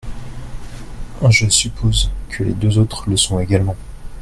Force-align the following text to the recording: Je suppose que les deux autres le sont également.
Je 1.29 1.47
suppose 1.47 2.09
que 2.29 2.43
les 2.43 2.53
deux 2.53 2.79
autres 2.79 3.07
le 3.07 3.15
sont 3.17 3.39
également. 3.39 3.75